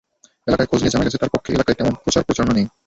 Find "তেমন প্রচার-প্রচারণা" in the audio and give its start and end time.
1.77-2.53